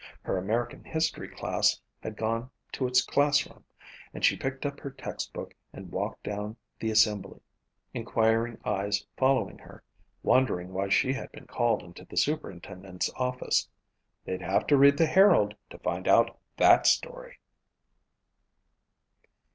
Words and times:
Her 0.23 0.35
American 0.39 0.83
History 0.83 1.27
class 1.29 1.79
had 2.01 2.17
gone 2.17 2.49
to 2.71 2.87
its 2.87 3.03
classroom 3.03 3.63
and 4.15 4.25
she 4.25 4.35
picked 4.35 4.65
up 4.65 4.79
her 4.79 4.89
textbook 4.89 5.53
and 5.71 5.91
walked 5.91 6.23
down 6.23 6.57
the 6.79 6.89
assembly, 6.89 7.39
inquiring 7.93 8.57
eyes 8.65 9.05
following 9.15 9.59
her, 9.59 9.83
wondering 10.23 10.73
why 10.73 10.89
she 10.89 11.13
had 11.13 11.31
been 11.31 11.45
called 11.45 11.83
into 11.83 12.03
the 12.03 12.17
superintendent's 12.17 13.11
office. 13.15 13.69
They'd 14.25 14.41
have 14.41 14.65
to 14.65 14.75
read 14.75 14.97
the 14.97 15.05
Herald 15.05 15.53
to 15.69 15.77
find 15.77 16.07
out 16.07 16.35
that 16.57 16.87
story. 16.87 17.37